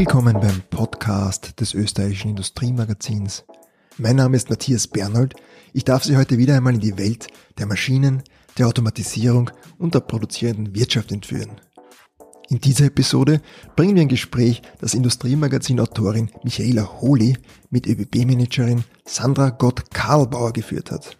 [0.00, 3.44] Willkommen beim Podcast des österreichischen Industriemagazins.
[3.98, 5.34] Mein Name ist Matthias Bernold.
[5.74, 7.26] Ich darf Sie heute wieder einmal in die Welt
[7.58, 8.22] der Maschinen,
[8.56, 11.60] der Automatisierung und der produzierenden Wirtschaft entführen.
[12.48, 13.42] In dieser Episode
[13.76, 17.36] bringen wir ein Gespräch, das Industriemagazin-Autorin Michaela Holy
[17.68, 21.18] mit ÖBB-Managerin Sandra Gott-Karlbauer geführt hat.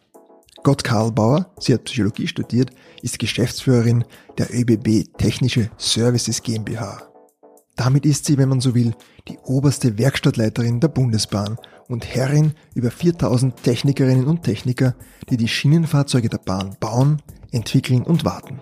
[0.62, 2.70] Gott-Karlbauer, sie hat Psychologie studiert,
[3.02, 4.06] ist Geschäftsführerin
[4.38, 7.09] der ÖBB Technische Services GmbH.
[7.80, 8.94] Damit ist sie, wenn man so will,
[9.26, 11.56] die oberste Werkstattleiterin der Bundesbahn
[11.88, 14.94] und Herrin über 4000 Technikerinnen und Techniker,
[15.30, 18.60] die die Schienenfahrzeuge der Bahn bauen, entwickeln und warten.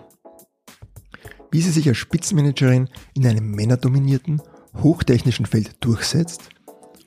[1.51, 4.41] Wie sie sich als Spitzenmanagerin in einem männerdominierten,
[4.81, 6.47] hochtechnischen Feld durchsetzt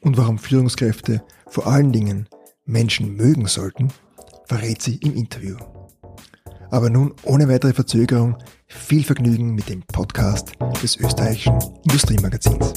[0.03, 2.29] und warum Führungskräfte vor allen Dingen
[2.67, 3.89] Menschen mögen sollten,
[4.45, 5.57] verrät sie im Interview.
[6.73, 12.73] Aber nun ohne weitere Verzögerung viel Vergnügen mit dem Podcast des österreichischen Industriemagazins.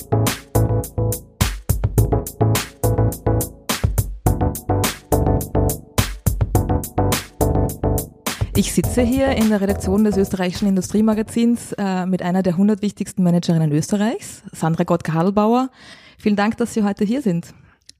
[8.57, 13.23] Ich sitze hier in der Redaktion des österreichischen Industriemagazins äh, mit einer der 100 wichtigsten
[13.23, 15.69] Managerinnen Österreichs, Sandra Gott-Karlbauer.
[16.17, 17.53] Vielen Dank, dass Sie heute hier sind.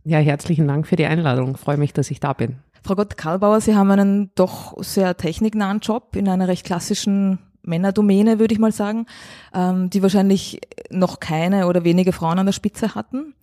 [0.08, 1.54] Ja, herzlichen Dank für die Einladung.
[1.56, 2.58] Ich freue mich, dass ich da bin.
[2.84, 8.54] Frau Gott-Karlbauer, Sie haben einen doch sehr techniknahen Job in einer recht klassischen Männerdomäne, würde
[8.54, 9.08] ich mal sagen,
[9.56, 10.62] ähm, die wahrscheinlich
[10.92, 13.34] noch keine oder wenige Frauen an der Spitze hatten.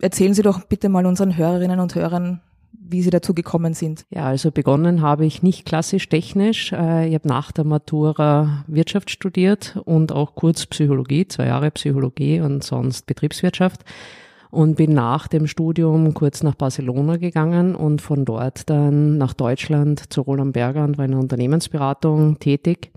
[0.00, 4.06] Erzählen Sie doch bitte mal unseren Hörerinnen und Hörern, wie Sie dazu gekommen sind.
[4.10, 6.70] Ja, also begonnen habe ich nicht klassisch technisch.
[6.70, 12.40] Äh, ich habe nach der Matura Wirtschaft studiert und auch kurz Psychologie, zwei Jahre Psychologie
[12.40, 13.84] und sonst Betriebswirtschaft
[14.50, 20.12] und bin nach dem Studium kurz nach Barcelona gegangen und von dort dann nach Deutschland
[20.12, 22.90] zu Roland Berger und war in der Unternehmensberatung tätig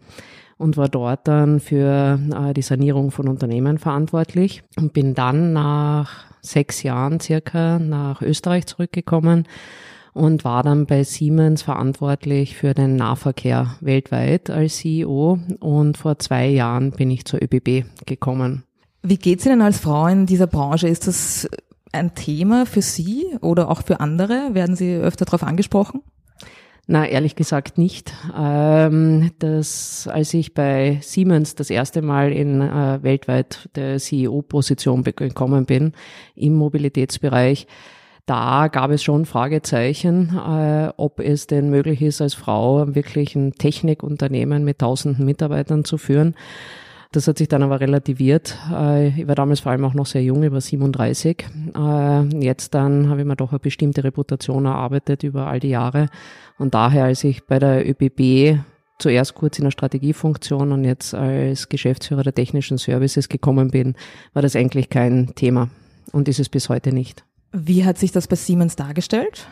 [0.57, 6.25] und war dort dann für äh, die Sanierung von Unternehmen verantwortlich und bin dann nach
[6.41, 9.47] sechs Jahren circa nach Österreich zurückgekommen
[10.13, 16.47] und war dann bei Siemens verantwortlich für den Nahverkehr weltweit als CEO und vor zwei
[16.47, 18.63] Jahren bin ich zur ÖBB gekommen.
[19.03, 20.87] Wie geht's Ihnen als Frau in dieser Branche?
[20.87, 21.49] Ist das
[21.91, 24.53] ein Thema für Sie oder auch für andere?
[24.53, 26.01] Werden Sie öfter darauf angesprochen?
[26.87, 28.13] Na, ehrlich gesagt nicht.
[28.37, 35.65] Ähm, das, als ich bei Siemens das erste Mal in äh, weltweit der CEO-Position gekommen
[35.65, 35.93] bin
[36.35, 37.67] im Mobilitätsbereich,
[38.25, 43.53] da gab es schon Fragezeichen, äh, ob es denn möglich ist, als Frau wirklich ein
[43.53, 46.35] Technikunternehmen mit tausenden Mitarbeitern zu führen.
[47.13, 48.57] Das hat sich dann aber relativiert.
[48.71, 51.45] Äh, ich war damals vor allem auch noch sehr jung, ich war 37.
[51.75, 56.07] Äh, jetzt dann habe ich mir doch eine bestimmte Reputation erarbeitet über all die Jahre.
[56.57, 58.59] Und daher, als ich bei der ÖBB
[58.97, 63.95] zuerst kurz in der Strategiefunktion und jetzt als Geschäftsführer der technischen Services gekommen bin,
[64.33, 65.69] war das eigentlich kein Thema
[66.13, 67.25] und ist es bis heute nicht.
[67.51, 69.47] Wie hat sich das bei Siemens dargestellt?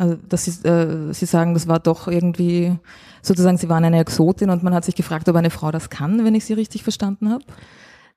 [0.00, 2.74] Also, dass Sie, äh, Sie sagen, das war doch irgendwie
[3.20, 6.24] sozusagen, Sie waren eine Exotin und man hat sich gefragt, ob eine Frau das kann,
[6.24, 7.44] wenn ich Sie richtig verstanden habe.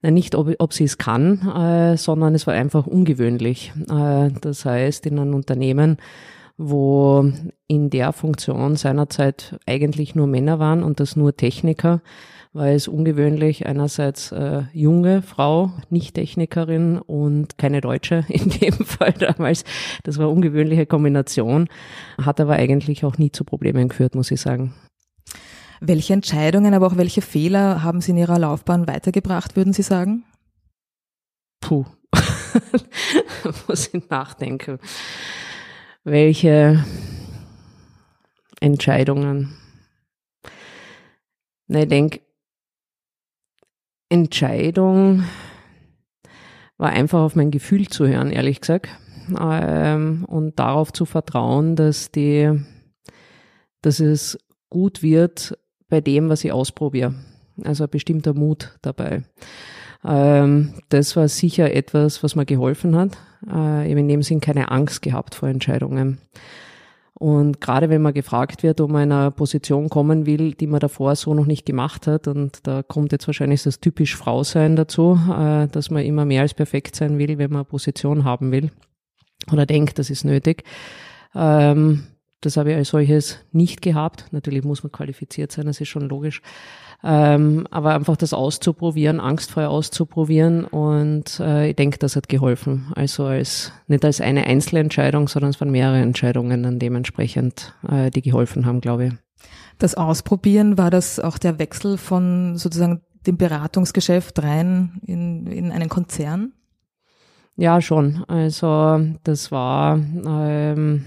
[0.01, 3.73] Nein, nicht, ob, ob sie es kann, äh, sondern es war einfach ungewöhnlich.
[3.89, 5.97] Äh, das heißt, in einem Unternehmen,
[6.57, 7.29] wo
[7.67, 12.01] in der Funktion seinerzeit eigentlich nur Männer waren und das nur Techniker,
[12.53, 19.13] war es ungewöhnlich, einerseits äh, junge Frau, nicht Technikerin und keine Deutsche in dem Fall
[19.13, 19.63] damals.
[20.03, 21.67] Das war eine ungewöhnliche Kombination,
[22.21, 24.73] hat aber eigentlich auch nie zu Problemen geführt, muss ich sagen.
[25.81, 30.23] Welche Entscheidungen, aber auch welche Fehler haben Sie in Ihrer Laufbahn weitergebracht, würden Sie sagen?
[31.59, 31.85] Puh,
[33.67, 34.77] muss ich nachdenken.
[36.03, 36.85] Welche
[38.59, 39.57] Entscheidungen?
[41.67, 42.21] Na, ich denke,
[44.13, 45.23] Entscheidung
[46.77, 48.89] war einfach auf mein Gefühl zu hören, ehrlich gesagt.
[49.39, 52.51] Ähm, und darauf zu vertrauen, dass die,
[53.81, 54.37] dass es
[54.69, 55.57] gut wird
[55.89, 57.15] bei dem, was ich ausprobiere.
[57.63, 59.23] Also ein bestimmter Mut dabei.
[60.05, 63.17] Ähm, das war sicher etwas, was mir geholfen hat.
[63.47, 66.19] Äh, ich habe in dem Sinn keine Angst gehabt vor Entscheidungen.
[67.23, 70.81] Und gerade wenn man gefragt wird, ob man in eine Position kommen will, die man
[70.81, 74.75] davor so noch nicht gemacht hat, und da kommt jetzt wahrscheinlich das typisch Frau sein
[74.75, 78.51] dazu, äh, dass man immer mehr als perfekt sein will, wenn man eine Position haben
[78.51, 78.71] will
[79.53, 80.65] oder denkt, das ist nötig.
[81.33, 82.03] Ähm,
[82.45, 84.25] das habe ich als solches nicht gehabt.
[84.31, 86.41] Natürlich muss man qualifiziert sein, das ist schon logisch.
[87.03, 92.91] Ähm, aber einfach das auszuprobieren, angstfrei auszuprobieren und äh, ich denke, das hat geholfen.
[92.95, 98.21] Also als nicht als eine Einzelentscheidung, sondern es waren mehrere Entscheidungen dann dementsprechend, äh, die
[98.21, 99.13] geholfen haben, glaube ich.
[99.79, 105.89] Das Ausprobieren war das auch der Wechsel von sozusagen dem Beratungsgeschäft rein in, in einen
[105.89, 106.53] Konzern?
[107.55, 108.23] Ja, schon.
[108.27, 111.05] Also das war ähm,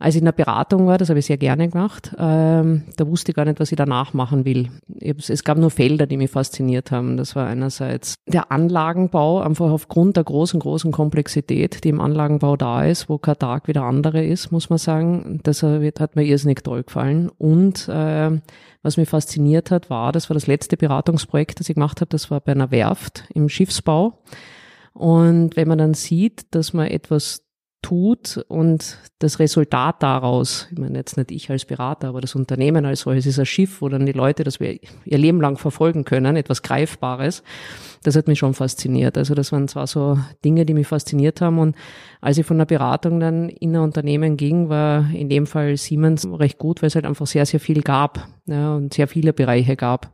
[0.00, 3.32] als ich in der Beratung war, das habe ich sehr gerne gemacht, ähm, da wusste
[3.32, 4.70] ich gar nicht, was ich danach machen will.
[5.00, 7.16] Es gab nur Felder, die mich fasziniert haben.
[7.16, 12.84] Das war einerseits der Anlagenbau, einfach aufgrund der großen, großen Komplexität, die im Anlagenbau da
[12.84, 15.40] ist, wo kein Tag wie der andere ist, muss man sagen.
[15.42, 17.28] Das hat mir irrsinnig toll gefallen.
[17.36, 18.40] Und äh,
[18.82, 22.30] was mich fasziniert hat, war, das war das letzte Beratungsprojekt, das ich gemacht habe, das
[22.30, 24.22] war bei einer Werft im Schiffsbau.
[24.92, 27.47] Und wenn man dann sieht, dass man etwas
[27.82, 32.84] tut und das Resultat daraus, ich meine jetzt nicht ich als Berater, aber das Unternehmen
[32.84, 36.04] als solches ist ein Schiff, wo dann die Leute das wir ihr Leben lang verfolgen
[36.04, 37.42] können, etwas Greifbares,
[38.02, 39.16] das hat mich schon fasziniert.
[39.16, 41.76] Also das waren zwar so Dinge, die mich fasziniert haben und
[42.20, 46.26] als ich von der Beratung dann in ein Unternehmen ging, war in dem Fall Siemens
[46.30, 49.76] recht gut, weil es halt einfach sehr, sehr viel gab ja, und sehr viele Bereiche
[49.76, 50.12] gab.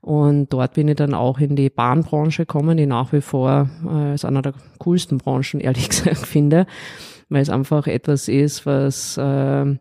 [0.00, 3.88] Und dort bin ich dann auch in die Bahnbranche gekommen, die nach wie vor äh,
[3.88, 6.66] als einer der coolsten Branchen, ehrlich gesagt, finde,
[7.28, 9.76] weil es einfach etwas ist, was äh,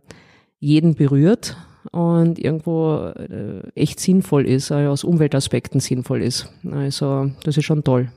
[0.60, 1.56] jeden berührt
[1.92, 6.52] und irgendwo äh, echt sinnvoll ist, äh, aus Umweltaspekten sinnvoll ist.
[6.70, 8.12] Also das ist schon toll.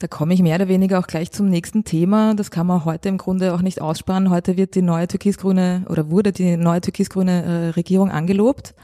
[0.00, 2.34] Da komme ich mehr oder weniger auch gleich zum nächsten Thema.
[2.34, 4.28] Das kann man heute im Grunde auch nicht aussparen.
[4.28, 8.74] Heute wird die neue türkisgrüne oder wurde die neue türkisgrüne äh, Regierung angelobt.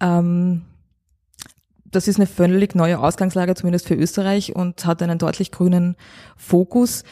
[0.00, 0.62] Ähm,
[1.94, 5.96] das ist eine völlig neue Ausgangslage, zumindest für Österreich, und hat einen deutlich grünen
[6.36, 7.04] Fokus.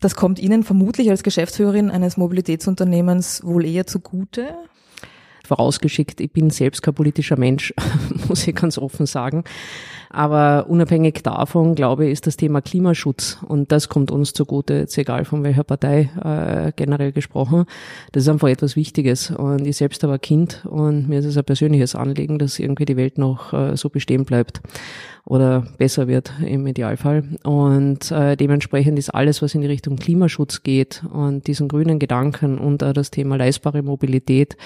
[0.00, 4.54] Das kommt Ihnen vermutlich als Geschäftsführerin eines Mobilitätsunternehmens wohl eher zugute?
[5.48, 7.72] Vorausgeschickt, ich bin selbst kein politischer Mensch,
[8.28, 9.44] muss ich ganz offen sagen.
[10.10, 14.96] Aber unabhängig davon, glaube ich, ist das Thema Klimaschutz und das kommt uns zugute, jetzt
[14.96, 17.64] egal von welcher Partei äh, generell gesprochen.
[18.12, 19.30] Das ist einfach etwas Wichtiges.
[19.30, 22.96] Und ich selbst aber Kind und mir ist es ein persönliches Anliegen, dass irgendwie die
[22.96, 24.60] Welt noch äh, so bestehen bleibt
[25.24, 27.24] oder besser wird im Idealfall.
[27.44, 32.58] Und äh, dementsprechend ist alles, was in die Richtung Klimaschutz geht und diesen grünen Gedanken
[32.58, 34.56] und auch das Thema leistbare Mobilität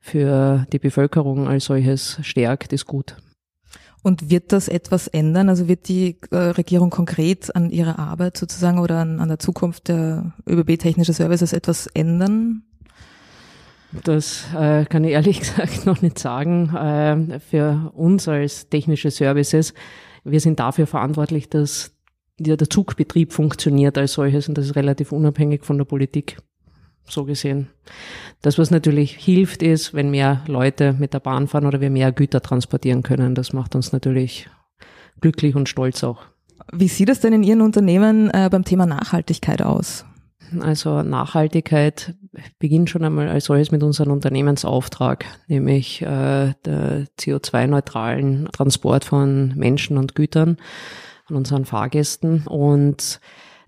[0.00, 3.16] für die Bevölkerung als solches stärkt, ist gut.
[4.02, 5.48] Und wird das etwas ändern?
[5.48, 9.88] Also wird die äh, Regierung konkret an ihrer Arbeit sozusagen oder an, an der Zukunft
[9.88, 12.62] der ÖBB Technische Services etwas ändern?
[14.04, 16.74] Das äh, kann ich ehrlich gesagt noch nicht sagen.
[16.74, 19.74] Äh, für uns als technische Services,
[20.24, 21.92] wir sind dafür verantwortlich, dass
[22.38, 26.38] der Zugbetrieb funktioniert als solches und das ist relativ unabhängig von der Politik
[27.10, 27.68] so gesehen.
[28.42, 32.12] Das, was natürlich hilft, ist, wenn mehr Leute mit der Bahn fahren oder wir mehr
[32.12, 33.34] Güter transportieren können.
[33.34, 34.48] Das macht uns natürlich
[35.20, 36.22] glücklich und stolz auch.
[36.72, 40.04] Wie sieht es denn in Ihren Unternehmen äh, beim Thema Nachhaltigkeit aus?
[40.60, 42.14] Also Nachhaltigkeit
[42.58, 49.98] beginnt schon einmal als solches mit unserem Unternehmensauftrag, nämlich äh, der CO2-neutralen Transport von Menschen
[49.98, 50.56] und Gütern
[51.26, 52.46] von unseren Fahrgästen.
[52.46, 53.20] Und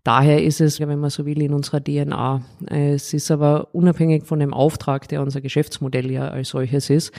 [0.02, 2.42] Daher ist es, wenn man so will, in unserer DNA.
[2.66, 7.12] Es ist aber unabhängig von dem Auftrag, der unser Geschäftsmodell ja als solches ist,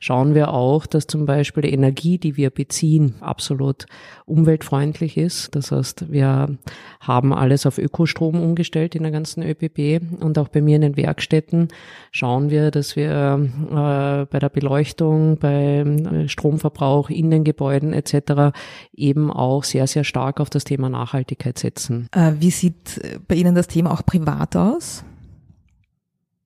[0.00, 3.86] schauen wir auch, dass zum Beispiel die Energie, die wir beziehen, absolut
[4.24, 5.54] umweltfreundlich ist.
[5.54, 6.56] Das heißt, wir
[7.00, 10.96] haben alles auf Ökostrom umgestellt in der ganzen ÖPB und auch bei mir in den
[10.96, 11.68] Werkstätten
[12.10, 18.56] schauen wir, dass wir äh, bei der Beleuchtung, beim äh, Stromverbrauch in den Gebäuden etc.
[18.94, 22.08] eben auch sehr, sehr stark auf das Thema Nachhaltigkeit setzen.
[22.12, 25.04] Äh, wie sieht bei Ihnen das Thema auch privat aus?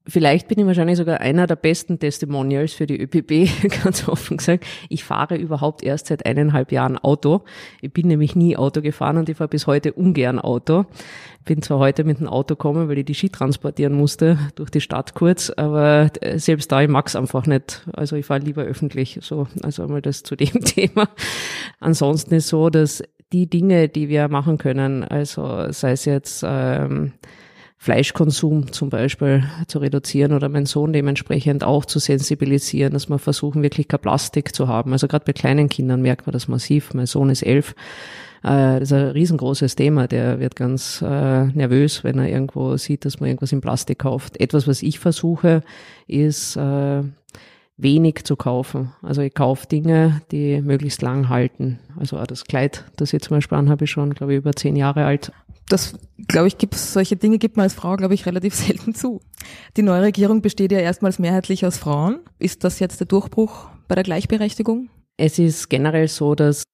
[0.07, 4.65] Vielleicht bin ich wahrscheinlich sogar einer der besten Testimonials für die ÖPB, ganz offen gesagt.
[4.89, 7.43] Ich fahre überhaupt erst seit eineinhalb Jahren Auto.
[7.83, 10.87] Ich bin nämlich nie Auto gefahren und ich fahre bis heute ungern Auto.
[11.45, 14.81] Bin zwar heute mit dem Auto gekommen, weil ich die Ski transportieren musste durch die
[14.81, 17.87] Stadt kurz, aber selbst da, ich mag's einfach nicht.
[17.93, 19.19] Also ich fahre lieber öffentlich.
[19.21, 21.11] So, also einmal das zu dem Thema.
[21.79, 23.03] Ansonsten ist so, dass
[23.33, 27.13] die Dinge, die wir machen können, also sei es jetzt ähm,
[27.83, 33.63] Fleischkonsum zum Beispiel zu reduzieren oder meinen Sohn dementsprechend auch zu sensibilisieren, dass wir versuchen,
[33.63, 34.93] wirklich kein Plastik zu haben.
[34.93, 36.93] Also gerade bei kleinen Kindern merkt man das massiv.
[36.93, 37.75] Mein Sohn ist elf.
[38.43, 40.09] Äh, das ist ein riesengroßes Thema.
[40.09, 44.39] Der wird ganz äh, nervös, wenn er irgendwo sieht, dass man irgendwas in Plastik kauft.
[44.39, 45.63] Etwas, was ich versuche,
[46.07, 47.03] ist äh,
[47.79, 48.93] wenig zu kaufen.
[49.01, 51.79] Also ich kaufe Dinge, die möglichst lang halten.
[51.99, 54.77] Also auch das Kleid, das ich zum Beispiel anhabe, ist schon, glaube ich, über zehn
[54.77, 55.33] Jahre alt
[55.73, 55.95] das,
[56.29, 59.21] glaube ich, gibt solche Dinge gibt man als Frau, glaube ich, relativ selten zu.
[59.77, 62.21] Die neue Regierung besteht ja erstmals mehrheitlich aus Frauen.
[62.39, 64.91] Ist das jetzt der Durchbruch bei der Gleichberechtigung?
[65.17, 66.65] Es ist generell so, dass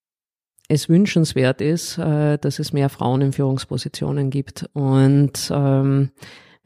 [0.68, 4.68] es wünschenswert ist, äh, dass es mehr Frauen in Führungspositionen gibt.
[4.72, 6.10] Und ähm,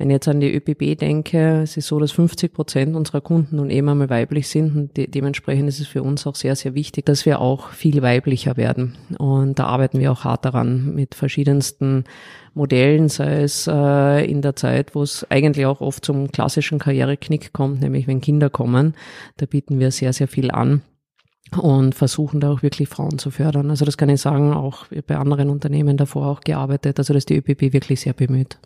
[0.00, 3.56] Wenn ich jetzt an die ÖPB denke, es ist so, dass 50 Prozent unserer Kunden
[3.56, 6.74] nun eben einmal weiblich sind und de dementsprechend ist es für uns auch sehr, sehr
[6.74, 8.96] wichtig, dass wir auch viel weiblicher werden.
[9.18, 12.04] Und da arbeiten wir auch hart daran mit verschiedensten
[12.54, 17.52] Modellen, sei es äh, in der Zeit, wo es eigentlich auch oft zum klassischen Karriereknick
[17.52, 18.94] kommt, nämlich wenn Kinder kommen.
[19.36, 20.80] Da bieten wir sehr, sehr viel an
[21.60, 23.68] und versuchen da auch wirklich Frauen zu fördern.
[23.68, 27.36] Also das kann ich sagen, auch bei anderen Unternehmen davor auch gearbeitet, also dass die
[27.36, 28.58] ÖPB wirklich sehr bemüht.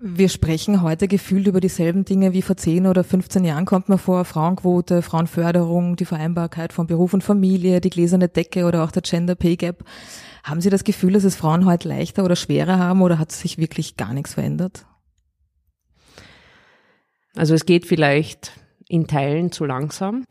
[0.00, 3.98] Wir sprechen heute gefühlt über dieselben Dinge wie vor 10 oder 15 Jahren, kommt man
[3.98, 4.24] vor.
[4.24, 9.34] Frauenquote, Frauenförderung, die Vereinbarkeit von Beruf und Familie, die gläserne Decke oder auch der Gender
[9.34, 9.84] Pay Gap.
[10.44, 13.58] Haben Sie das Gefühl, dass es Frauen heute leichter oder schwerer haben oder hat sich
[13.58, 14.86] wirklich gar nichts verändert?
[17.34, 18.52] Also es geht vielleicht
[18.88, 20.26] in Teilen zu langsam.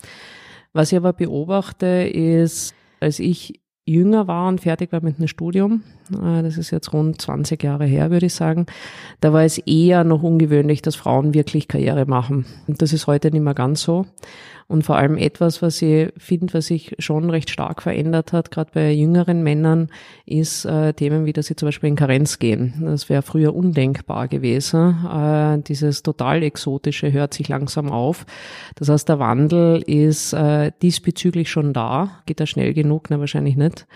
[0.71, 5.83] Was ich aber beobachte, ist, als ich jünger war und fertig war mit einem Studium,
[6.10, 8.66] das ist jetzt rund 20 Jahre her, würde ich sagen,
[9.22, 12.46] da war es eher noch ungewöhnlich, dass Frauen wirklich Karriere machen.
[12.68, 14.06] Und das ist heute nicht mehr ganz so.
[14.70, 18.72] Und vor allem etwas, was ich finde, was sich schon recht stark verändert hat, gerade
[18.74, 19.90] bei jüngeren Männern,
[20.26, 22.74] ist äh, Themen wie, dass sie zum Beispiel in Karenz gehen.
[22.82, 25.06] Das wäre früher undenkbar gewesen.
[25.10, 28.26] Äh, dieses total exotische hört sich langsam auf.
[28.76, 32.22] Das heißt, der Wandel ist äh, diesbezüglich schon da.
[32.26, 33.10] Geht da schnell genug?
[33.10, 33.88] Na, wahrscheinlich nicht.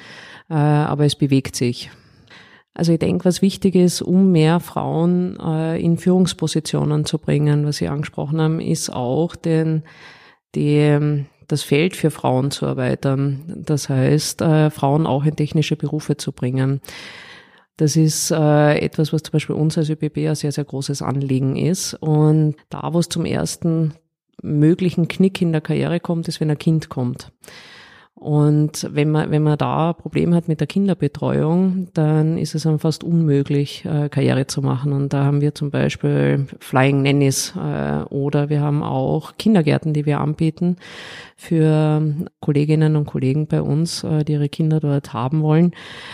[0.50, 1.92] Äh, aber es bewegt sich.
[2.74, 7.78] Also ich denke, was wichtig ist, um mehr Frauen äh, in Führungspositionen zu bringen, was
[7.78, 9.84] Sie angesprochen haben, ist auch den
[10.56, 13.44] die, ähm, das Feld für Frauen zu erweitern.
[13.66, 16.82] Das heißt, äh, Frauen auch in technische Berufe zu bringen.
[17.78, 21.56] Das ist äh, etwas, was zum Beispiel uns als ÖBB ein sehr, sehr großes Anliegen
[21.56, 21.94] ist.
[21.96, 23.94] Und da, wo es zum ersten
[24.42, 27.32] möglichen Knick in der Karriere kommt, ist, wenn ein Kind kommt.
[28.14, 32.78] Und wenn man, wenn man da Probleme hat mit der Kinderbetreuung, dann ist es dann
[32.78, 34.94] fast unmöglich, äh, Karriere zu machen.
[34.94, 40.06] Und da haben wir zum Beispiel Flying Nannies äh, oder wir haben auch Kindergärten, die
[40.06, 40.76] wir anbieten
[41.36, 45.72] für Kolleginnen und Kollegen bei uns, äh, die ihre Kinder dort haben wollen.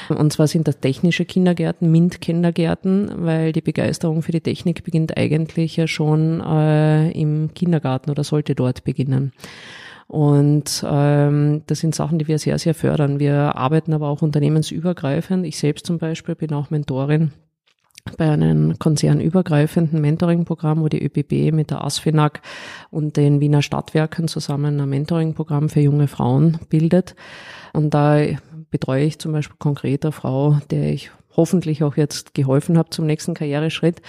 [0.07, 5.75] Und zwar sind das technische Kindergärten, MINT-Kindergärten, weil die Begeisterung für die Technik beginnt eigentlich
[5.75, 9.33] ja schon äh, im Kindergarten oder sollte dort beginnen.
[10.07, 13.19] Und ähm, das sind Sachen, die wir sehr, sehr fördern.
[13.19, 15.45] Wir arbeiten aber auch unternehmensübergreifend.
[15.45, 17.33] Ich selbst zum Beispiel bin auch Mentorin
[18.15, 22.41] bei einem konzernübergreifenden Mentoring-Programm, wo die ÖBB mit der ASFINAG
[22.89, 27.15] und den Wiener Stadtwerken zusammen ein Mentoring-Programm für junge Frauen bildet.
[27.73, 28.25] Und da
[28.69, 33.05] betreue ich zum Beispiel konkret eine Frau, der ich hoffentlich auch jetzt geholfen habe zum
[33.05, 34.01] nächsten Karriereschritt,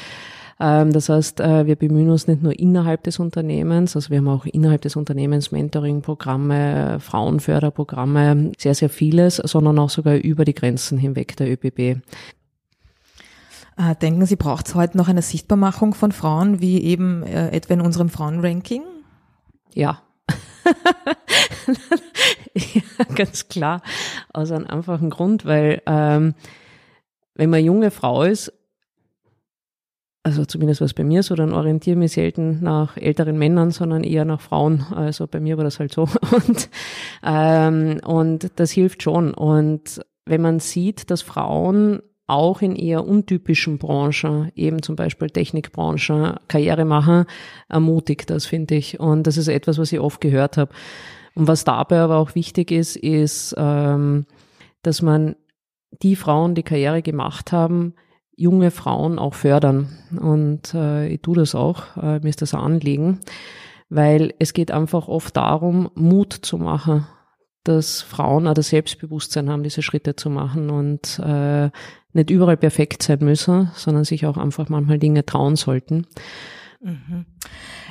[0.58, 4.44] das heißt, äh, wir bemühen uns nicht nur innerhalb des Unternehmens, also wir haben auch
[4.44, 11.36] innerhalb des Unternehmens Mentoring-Programme, Frauenförderprogramme, sehr, sehr vieles, sondern auch sogar über die Grenzen hinweg
[11.36, 12.02] der ÖBB.
[13.78, 17.74] Äh, denken Sie, braucht es heute noch eine Sichtbarmachung von Frauen, wie eben äh, etwa
[17.74, 18.82] in unserem Frauenranking?
[19.72, 20.02] Ja.
[22.54, 22.82] ja,
[23.14, 23.82] ganz klar.
[24.32, 26.34] Aus einem einfachen Grund, weil ähm,
[27.36, 28.52] wenn man junge Frau ist
[30.28, 34.04] also zumindest was bei mir so, dann orientiere ich mich selten nach älteren Männern, sondern
[34.04, 34.84] eher nach Frauen.
[34.94, 36.02] Also bei mir war das halt so.
[36.30, 36.68] Und,
[37.24, 39.32] ähm, und das hilft schon.
[39.32, 46.36] Und wenn man sieht, dass Frauen auch in eher untypischen Branchen, eben zum Beispiel Technikbranche,
[46.46, 47.24] Karriere machen,
[47.70, 49.00] ermutigt das, finde ich.
[49.00, 50.72] Und das ist etwas, was ich oft gehört habe.
[51.34, 54.26] Und was dabei aber auch wichtig ist, ist, ähm,
[54.82, 55.36] dass man
[56.02, 57.94] die Frauen, die Karriere gemacht haben,
[58.38, 59.88] junge Frauen auch fördern.
[60.18, 63.18] Und äh, ich tue das auch, äh, mir ist das ein Anliegen,
[63.90, 67.06] weil es geht einfach oft darum, Mut zu machen,
[67.64, 71.70] dass Frauen auch das Selbstbewusstsein haben, diese Schritte zu machen und äh,
[72.12, 76.06] nicht überall perfekt sein müssen, sondern sich auch einfach manchmal Dinge trauen sollten.
[76.80, 77.26] Mhm.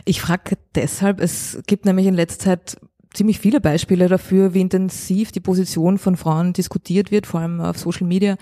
[0.05, 2.77] Ich frage deshalb, es gibt nämlich in letzter Zeit
[3.13, 7.77] ziemlich viele Beispiele dafür, wie intensiv die Position von Frauen diskutiert wird, vor allem auf
[7.77, 8.37] Social Media.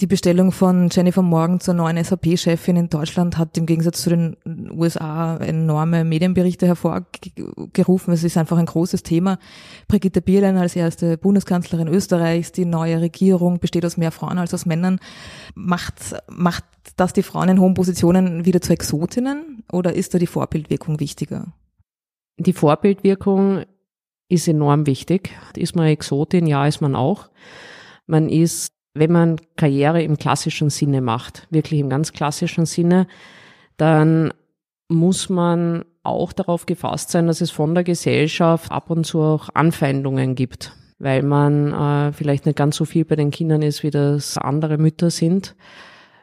[0.00, 4.36] Die Bestellung von Jennifer Morgan zur neuen SAP-Chefin in Deutschland hat im Gegensatz zu den
[4.70, 8.14] USA enorme Medienberichte hervorgerufen.
[8.14, 9.40] Es ist einfach ein großes Thema.
[9.88, 14.66] Brigitte Bierlein als erste Bundeskanzlerin Österreichs, die neue Regierung besteht aus mehr Frauen als aus
[14.66, 15.00] Männern.
[15.56, 16.64] Macht, macht
[16.94, 21.54] das die Frauen in hohen Positionen wieder zu Exotinnen oder ist da die Vorbildwirkung wichtiger?
[22.36, 23.64] Die Vorbildwirkung
[24.28, 25.30] ist enorm wichtig.
[25.56, 26.46] Ist man Exotin?
[26.46, 27.30] Ja, ist man auch.
[28.06, 33.06] Man ist, wenn man Karriere im klassischen Sinne macht, wirklich im ganz klassischen Sinne,
[33.76, 34.32] dann
[34.88, 39.50] muss man auch darauf gefasst sein, dass es von der Gesellschaft ab und zu auch
[39.54, 43.90] Anfeindungen gibt, weil man äh, vielleicht nicht ganz so viel bei den Kindern ist, wie
[43.90, 45.54] das andere Mütter sind,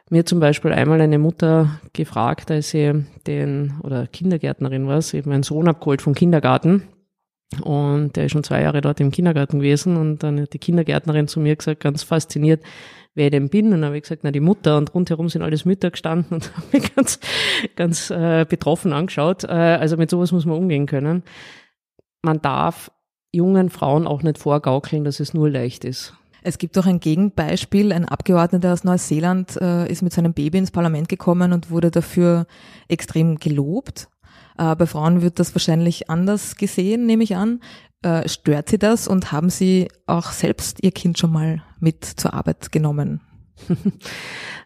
[0.08, 5.42] Mir zum Beispiel einmal eine Mutter gefragt, als sie den, oder Kindergärtnerin war, sie meinen
[5.42, 6.84] Sohn abgeholt vom Kindergarten
[7.62, 11.28] und der ist schon zwei Jahre dort im Kindergarten gewesen und dann hat die Kindergärtnerin
[11.28, 12.62] zu mir gesagt, ganz fasziniert,
[13.14, 13.66] wer ich denn bin.
[13.66, 16.56] Und dann habe ich gesagt, na die Mutter und rundherum sind alles Mütter gestanden und
[16.56, 17.20] habe mich ganz,
[17.76, 19.44] ganz äh, betroffen angeschaut.
[19.44, 21.22] Äh, also mit sowas muss man umgehen können.
[22.22, 22.90] Man darf
[23.32, 26.14] jungen Frauen auch nicht vorgaukeln, dass es nur leicht ist.
[26.42, 27.92] Es gibt auch ein Gegenbeispiel.
[27.92, 32.46] Ein Abgeordneter aus Neuseeland äh, ist mit seinem Baby ins Parlament gekommen und wurde dafür
[32.86, 34.08] extrem gelobt.
[34.58, 37.60] Äh, bei Frauen wird das wahrscheinlich anders gesehen, nehme ich an.
[38.02, 42.34] Äh, stört Sie das und haben Sie auch selbst Ihr Kind schon mal mit zur
[42.34, 43.20] Arbeit genommen?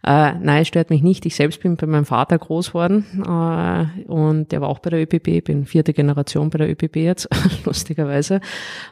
[0.04, 1.25] äh, nein, es stört mich nicht.
[1.25, 5.02] Ich selbst bin bei meinem Vater groß geworden äh, und der war auch bei der
[5.02, 7.28] ÖPP, bin vierte Generation bei der ÖPP jetzt,
[7.64, 8.40] lustigerweise.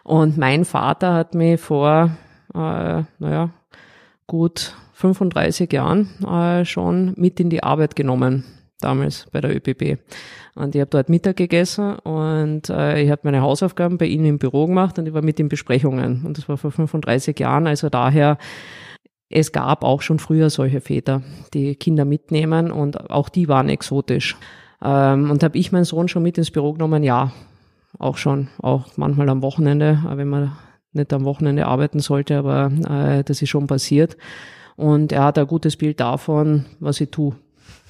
[0.05, 2.17] Und mein Vater hat mich vor
[2.55, 3.51] äh, naja,
[4.27, 8.45] gut 35 Jahren äh, schon mit in die Arbeit genommen,
[8.81, 9.99] damals bei der ÖPP.
[10.55, 14.39] Und ich habe dort Mittag gegessen und äh, ich habe meine Hausaufgaben bei Ihnen im
[14.39, 16.25] Büro gemacht und ich war mit in Besprechungen.
[16.25, 18.39] Und das war vor 35 Jahren, also daher
[19.31, 24.37] es gab auch schon früher solche Väter, die Kinder mitnehmen und auch die waren exotisch.
[24.83, 27.03] Ähm, und habe ich meinen Sohn schon mit ins Büro genommen?
[27.03, 27.33] Ja,
[27.99, 30.57] auch schon, auch manchmal am Wochenende, wenn man
[30.93, 34.17] nicht am Wochenende arbeiten sollte, aber äh, das ist schon passiert.
[34.77, 37.35] Und er hat ein gutes Bild davon, was ich tue.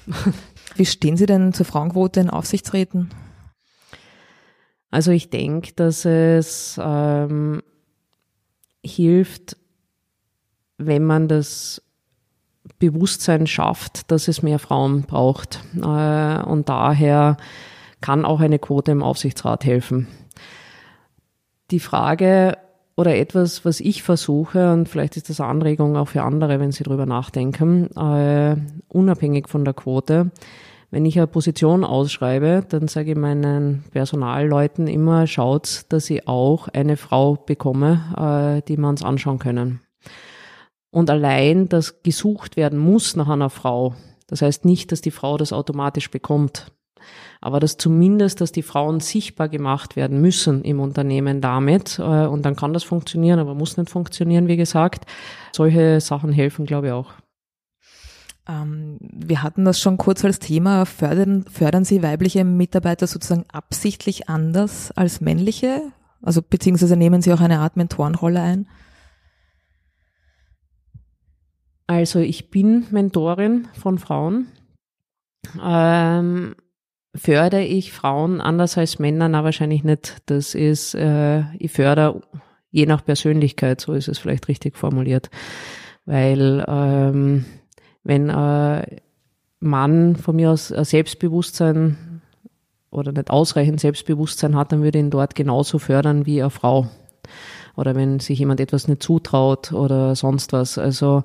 [0.75, 3.09] Wie stehen Sie denn zur Frauenquote in Aufsichtsräten?
[4.91, 7.61] Also ich denke, dass es ähm,
[8.83, 9.57] hilft,
[10.77, 11.81] wenn man das
[12.79, 15.61] Bewusstsein schafft, dass es mehr Frauen braucht.
[15.75, 17.37] Äh, und daher
[18.01, 20.07] kann auch eine Quote im Aufsichtsrat helfen.
[21.71, 22.57] Die Frage,
[22.99, 26.83] oder etwas, was ich versuche, und vielleicht ist das Anregung auch für andere, wenn sie
[26.83, 28.57] drüber nachdenken, äh,
[28.89, 30.31] unabhängig von der Quote.
[30.91, 36.67] Wenn ich eine Position ausschreibe, dann sage ich meinen Personalleuten immer, schaut, dass ich auch
[36.67, 39.79] eine Frau bekomme, äh, die wir uns anschauen können.
[40.91, 43.93] Und allein, dass gesucht werden muss nach einer Frau,
[44.27, 46.73] das heißt nicht, dass die Frau das automatisch bekommt
[47.41, 52.43] aber dass zumindest, dass die Frauen sichtbar gemacht werden müssen im Unternehmen damit äh, und
[52.45, 55.05] dann kann das funktionieren, aber muss nicht funktionieren, wie gesagt.
[55.51, 57.13] Solche Sachen helfen, glaube ich, auch.
[58.47, 60.85] Ähm, wir hatten das schon kurz als Thema.
[60.85, 65.91] Fördern, fördern Sie weibliche Mitarbeiter sozusagen absichtlich anders als männliche?
[66.21, 68.67] Also beziehungsweise nehmen Sie auch eine Art Mentorenrolle ein?
[71.87, 74.47] Also ich bin Mentorin von Frauen.
[75.59, 76.55] Ähm,
[77.15, 79.29] fördere ich Frauen anders als Männer?
[79.29, 80.17] Na, wahrscheinlich nicht.
[80.27, 82.21] Das ist, äh, ich fördere
[82.71, 85.29] je nach Persönlichkeit, so ist es vielleicht richtig formuliert.
[86.05, 87.45] Weil ähm,
[88.03, 88.85] wenn ein
[89.59, 92.21] Mann von mir aus ein Selbstbewusstsein
[92.91, 96.87] oder nicht ausreichend Selbstbewusstsein hat, dann würde ihn dort genauso fördern wie eine Frau.
[97.75, 100.77] Oder wenn sich jemand etwas nicht zutraut oder sonst was.
[100.77, 101.23] Also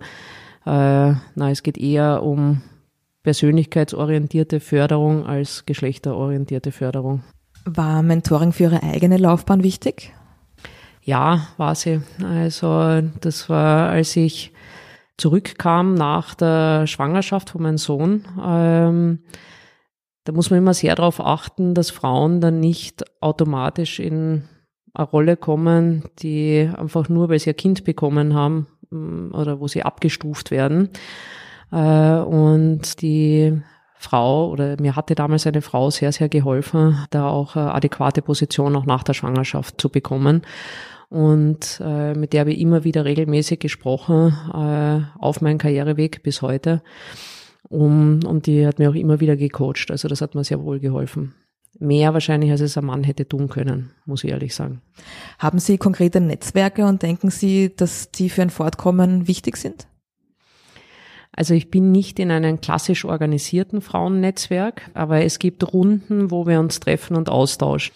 [0.67, 2.63] äh, na, es geht eher um
[3.25, 7.25] persönlichkeitsorientierte Förderung als geschlechterorientierte Förderung.
[7.65, 10.13] War Mentoring für Ihre eigene Laufbahn wichtig?
[11.03, 12.01] Ja, war sie.
[12.23, 14.53] Also das war, als ich
[15.17, 18.25] zurückkam nach der Schwangerschaft von meinem Sohn.
[18.43, 19.21] Ähm,
[20.25, 24.45] da muss man immer sehr darauf achten, dass Frauen dann nicht automatisch in
[24.95, 29.69] eine Rolle kommen, die einfach nur, weil sie ein Kind bekommen haben mm, oder wo
[29.69, 30.91] sie abgestuft werden,
[31.79, 33.61] und die
[33.99, 38.77] Frau oder mir hatte damals eine Frau sehr, sehr geholfen, da auch eine adäquate Position
[38.77, 40.43] auch nach der Schwangerschaft zu bekommen.
[41.09, 46.43] Und äh, mit der habe ich immer wieder regelmäßig gesprochen äh, auf meinem Karriereweg bis
[46.43, 46.83] heute.
[47.71, 49.91] Um, und die hat mir auch immer wieder gecoacht.
[49.91, 51.35] Also das hat mir sehr wohl geholfen.
[51.79, 54.81] Mehr wahrscheinlich, als es ein Mann hätte tun können, muss ich ehrlich sagen.
[55.39, 59.89] Haben Sie konkrete Netzwerke und denken Sie, dass die für ein Fortkommen wichtig sind?
[61.37, 66.61] Also ich bin nicht in einem klassisch organisierten Frauennetzwerk, aber es gibt Runden, wo wir
[66.61, 67.95] uns treffen und austauschen.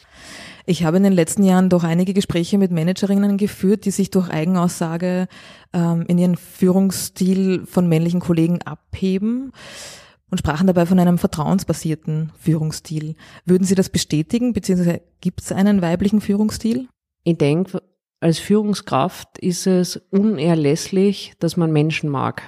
[0.66, 4.28] Ich habe in den letzten Jahren doch einige Gespräche mit Managerinnen geführt, die sich durch
[4.28, 5.26] Eigenaussage
[5.72, 9.52] ähm, in ihren Führungsstil von männlichen Kollegen abheben
[10.30, 13.14] und sprachen dabei von einem vertrauensbasierten Führungsstil.
[13.46, 16.88] Würden Sie das bestätigen, beziehungsweise gibt es einen weiblichen Führungsstil?
[17.24, 17.82] Ich denke,
[18.20, 22.42] als Führungskraft ist es unerlässlich, dass man Menschen mag.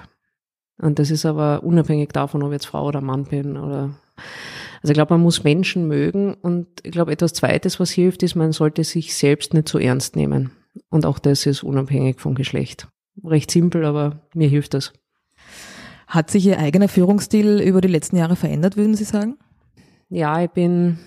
[0.80, 3.90] Und das ist aber unabhängig davon, ob ich jetzt Frau oder Mann bin oder
[4.82, 8.34] also ich glaube, man muss Menschen mögen und ich glaube, etwas Zweites, was hilft, ist,
[8.34, 10.52] man sollte sich selbst nicht so ernst nehmen.
[10.88, 12.88] Und auch das ist unabhängig vom Geschlecht.
[13.22, 14.92] Recht simpel, aber mir hilft das.
[16.06, 19.36] Hat sich Ihr eigener Führungsstil über die letzten Jahre verändert, würden Sie sagen?
[20.08, 20.98] Ja, ich bin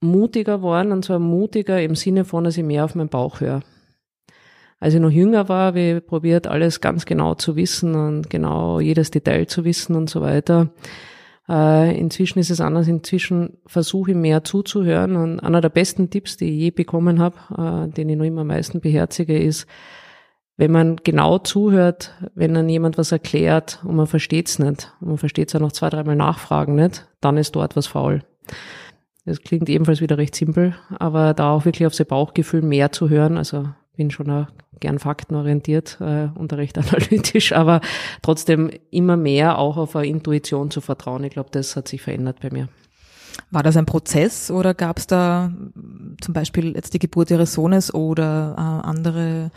[0.00, 3.60] mutiger geworden und zwar mutiger im Sinne von, dass ich mehr auf meinen Bauch höre.
[4.80, 8.80] Als ich noch jünger war, habe ich probiert, alles ganz genau zu wissen und genau
[8.80, 10.70] jedes Detail zu wissen und so weiter.
[11.50, 12.88] Äh, inzwischen ist es anders.
[12.88, 17.36] Inzwischen versuche ich mehr zuzuhören und einer der besten Tipps, die ich je bekommen habe,
[17.88, 19.66] äh, den ich noch immer am meisten beherzige, ist,
[20.56, 25.08] wenn man genau zuhört, wenn dann jemand was erklärt und man versteht es nicht, und
[25.08, 28.22] man versteht es ja noch zwei, dreimal nachfragen nicht, dann ist dort was faul.
[29.24, 33.08] Das klingt ebenfalls wieder recht simpel, aber da auch wirklich auf sein Bauchgefühl mehr zu
[33.08, 33.68] hören, also
[34.00, 34.46] bin schon auch
[34.80, 37.82] gern faktenorientiert äh, und recht analytisch, aber
[38.22, 41.22] trotzdem immer mehr auch auf eine Intuition zu vertrauen.
[41.24, 42.68] Ich glaube, das hat sich verändert bei mir.
[43.50, 45.52] War das ein Prozess oder gab es da
[46.22, 49.50] zum Beispiel jetzt die Geburt Ihres Sohnes oder äh, andere,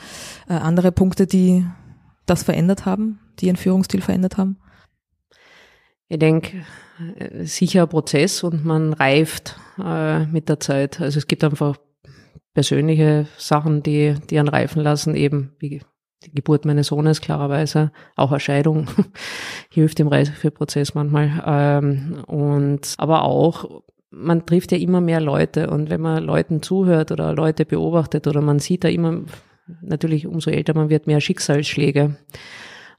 [0.50, 1.66] äh, andere Punkte, die
[2.26, 4.58] das verändert haben, die Ihren Führungsstil verändert haben?
[6.10, 6.66] Ich denke,
[7.16, 11.00] äh, sicher ein Prozess und man reift äh, mit der Zeit.
[11.00, 11.78] Also es gibt einfach
[12.54, 15.82] persönliche Sachen, die, die anreifen lassen, eben wie
[16.26, 18.88] die Geburt meines Sohnes klarerweise, auch eine Scheidung
[19.70, 21.44] hilft im Reifeprozess manchmal.
[21.46, 27.12] Ähm, und aber auch, man trifft ja immer mehr Leute und wenn man Leuten zuhört
[27.12, 29.24] oder Leute beobachtet oder man sieht da immer,
[29.82, 32.18] natürlich umso älter man wird, mehr Schicksalsschläge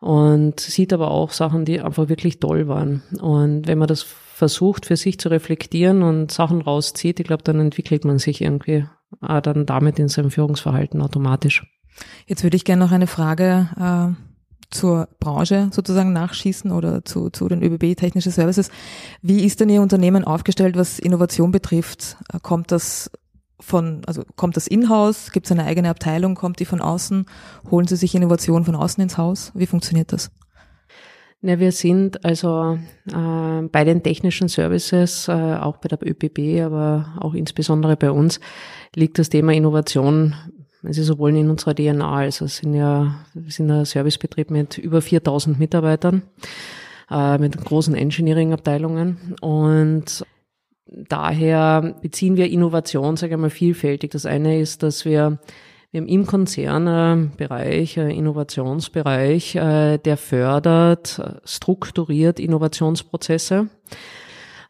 [0.01, 3.03] und sieht aber auch Sachen, die einfach wirklich toll waren.
[3.21, 7.61] Und wenn man das versucht für sich zu reflektieren und Sachen rauszieht, ich glaube, dann
[7.61, 8.85] entwickelt man sich irgendwie
[9.27, 11.67] äh, dann damit in seinem Führungsverhalten automatisch.
[12.27, 14.25] Jetzt würde ich gerne noch eine Frage äh,
[14.71, 18.71] zur Branche sozusagen nachschießen oder zu, zu den ÖBB Technische Services.
[19.23, 22.17] Wie ist denn Ihr Unternehmen aufgestellt, was Innovation betrifft?
[22.33, 23.11] Äh, kommt das
[23.61, 25.31] von, also kommt das in-house?
[25.33, 26.35] Gibt es eine eigene Abteilung?
[26.35, 27.27] Kommt die von außen?
[27.71, 29.53] Holen Sie sich Innovation von außen ins Haus?
[29.55, 30.31] Wie funktioniert das?
[31.47, 37.15] Ja, wir sind also äh, bei den technischen Services, äh, auch bei der ÖPB, aber
[37.21, 38.41] auch insbesondere bei uns,
[38.95, 40.35] liegt das Thema Innovation
[40.83, 45.59] also sowohl in unserer DNA, also sind ja, wir sind ein Servicebetrieb mit über 4000
[45.59, 46.23] Mitarbeitern,
[47.11, 50.25] äh, mit großen Engineering-Abteilungen und
[50.87, 54.13] daher beziehen wir Innovation, sage ich mal, vielfältig.
[54.13, 55.39] Das eine ist, dass wir
[55.95, 63.69] wir haben im Konzern einen Bereich, einen Innovationsbereich, äh, der fördert strukturiert Innovationsprozesse.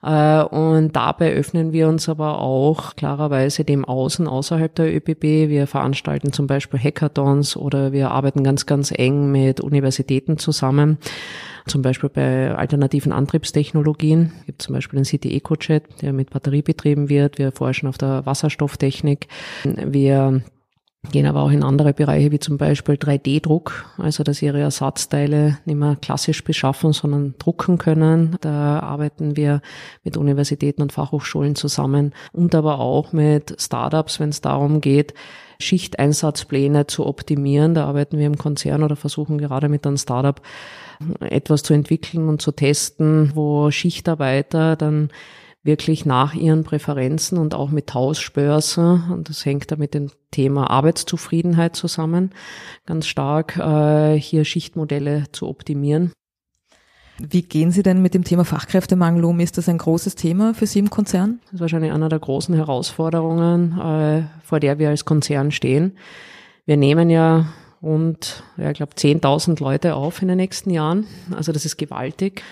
[0.02, 5.48] Äh, und dabei öffnen wir uns aber auch klarerweise dem Außen außerhalb der ÖPB.
[5.48, 10.98] Wir veranstalten zum Beispiel Hackathons oder wir arbeiten ganz, ganz eng mit Universitäten zusammen.
[11.66, 16.60] Zum Beispiel bei alternativen Antriebstechnologien Es gibt zum Beispiel den City EcoJet, der mit Batterie
[16.60, 17.38] betrieben wird.
[17.38, 19.28] Wir forschen auf der Wasserstofftechnik.
[19.64, 20.42] Wir
[21.12, 25.76] gehen aber auch in andere Bereiche wie zum Beispiel 3D-Druck, also dass ihre Ersatzteile nicht
[25.76, 28.36] mehr klassisch beschaffen, sondern drucken können.
[28.40, 29.60] Da arbeiten wir
[30.02, 35.14] mit Universitäten und Fachhochschulen zusammen und aber auch mit Startups, wenn es darum geht,
[35.60, 37.74] Schichteinsatzpläne zu optimieren.
[37.74, 40.40] Da arbeiten wir im Konzern oder versuchen gerade mit einem Startup
[41.20, 45.10] etwas zu entwickeln und zu testen, wo Schichtarbeiter dann
[45.64, 50.70] wirklich nach ihren Präferenzen und auch mit Tauschbörse, und das hängt da mit dem Thema
[50.70, 52.31] Arbeitszufriedenheit zusammen,
[52.87, 56.12] ganz stark äh, hier Schichtmodelle zu optimieren.
[57.18, 59.40] Wie gehen Sie denn mit dem Thema Fachkräftemangel um?
[59.40, 61.40] Ist das ein großes Thema für Sie im Konzern?
[61.44, 65.96] Das ist wahrscheinlich einer der großen Herausforderungen, äh, vor der wir als Konzern stehen.
[66.66, 67.46] Wir nehmen ja
[67.81, 71.07] rund, ja, ich glaube, 10.000 Leute auf in den nächsten Jahren.
[71.35, 72.42] Also das ist gewaltig.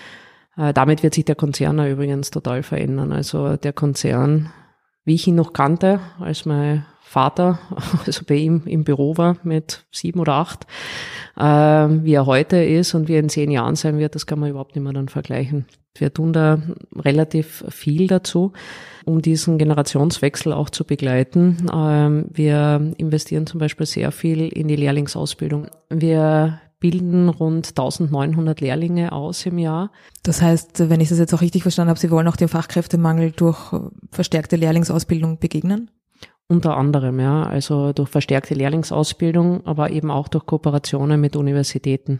[0.57, 3.11] Äh, damit wird sich der Konzern übrigens total verändern.
[3.11, 4.51] Also der Konzern,
[5.05, 7.59] wie ich ihn noch kannte, als mein Vater,
[8.05, 10.65] also bei ihm im Büro war mit sieben oder acht,
[11.37, 14.39] äh, wie er heute ist und wie er in zehn Jahren sein wird, das kann
[14.39, 15.65] man überhaupt nicht mehr dann vergleichen.
[15.95, 16.59] Wir tun da
[16.95, 18.51] relativ viel dazu,
[19.05, 21.69] um diesen Generationswechsel auch zu begleiten.
[21.71, 25.67] Ähm, wir investieren zum Beispiel sehr viel in die Lehrlingsausbildung.
[25.89, 29.89] Wir bilden rund 1900 Lehrlinge aus im Jahr.
[30.21, 33.31] Das heißt, wenn ich das jetzt auch richtig verstanden habe, Sie wollen auch dem Fachkräftemangel
[33.31, 33.73] durch
[34.11, 35.89] verstärkte Lehrlingsausbildung begegnen?
[36.49, 42.19] Unter anderem, ja, also durch verstärkte Lehrlingsausbildung, aber eben auch durch Kooperationen mit Universitäten.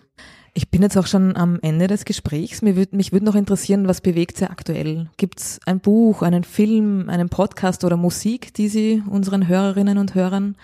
[0.53, 2.61] Ich bin jetzt auch schon am Ende des Gesprächs.
[2.61, 5.09] Mir würd, mich würde noch interessieren, was bewegt Sie aktuell?
[5.17, 10.15] Gibt es ein Buch, einen Film, einen Podcast oder Musik, die Sie unseren Hörerinnen und
[10.15, 10.55] Hörern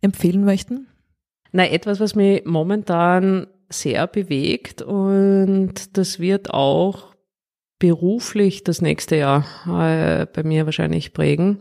[0.00, 0.88] empfehlen möchten?
[1.56, 7.14] Na, etwas, was mich momentan sehr bewegt und das wird auch
[7.78, 11.60] beruflich das nächste Jahr äh, bei mir wahrscheinlich prägen.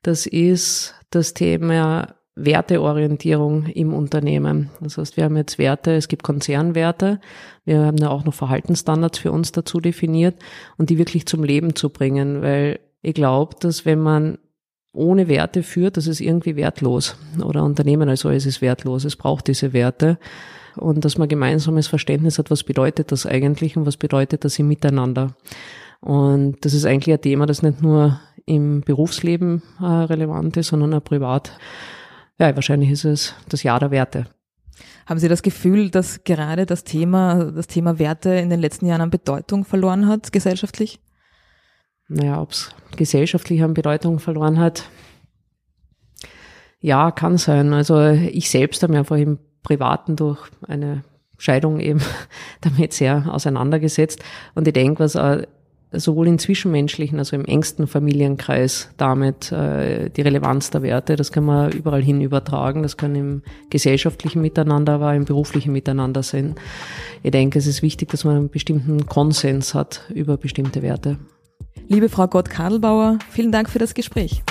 [0.00, 4.70] Das ist das Thema Werteorientierung im Unternehmen.
[4.80, 7.20] Das heißt, wir haben jetzt Werte, es gibt Konzernwerte,
[7.66, 10.36] wir haben ja auch noch Verhaltensstandards für uns dazu definiert
[10.78, 14.38] und die wirklich zum Leben zu bringen, weil ich glaube, dass wenn man
[14.96, 19.04] ohne Werte führt, das ist irgendwie wertlos oder Unternehmen als solches ist wertlos.
[19.04, 20.18] Es braucht diese Werte
[20.76, 24.68] und dass man gemeinsames Verständnis hat, was bedeutet das eigentlich und was bedeutet das im
[24.68, 25.34] Miteinander.
[26.00, 30.94] Und das ist eigentlich ein Thema, das nicht nur im Berufsleben äh, relevant ist, sondern
[30.94, 31.52] auch privat.
[32.38, 34.26] Ja, wahrscheinlich ist es das Jahr der Werte.
[35.06, 39.00] Haben Sie das Gefühl, dass gerade das Thema, das Thema Werte in den letzten Jahren
[39.00, 41.00] an Bedeutung verloren hat, gesellschaftlich?
[42.08, 44.84] Naja, ob es gesellschaftlich an Bedeutung verloren hat,
[46.80, 47.72] ja, kann sein.
[47.72, 51.02] Also ich selbst habe mir einfach im Privaten durch eine
[51.38, 52.00] Scheidung eben
[52.60, 54.22] damit sehr auseinandergesetzt.
[54.54, 55.16] Und ich denke, was
[55.92, 61.44] sowohl im zwischenmenschlichen, also im engsten Familienkreis damit äh, die Relevanz der Werte, das kann
[61.44, 66.56] man überall hin übertragen, das kann im gesellschaftlichen Miteinander, aber im beruflichen Miteinander sein.
[67.22, 71.18] Ich denke, es ist wichtig, dass man einen bestimmten Konsens hat über bestimmte Werte.
[71.88, 74.42] Liebe Frau Gott-Kadelbauer, vielen Dank für das Gespräch.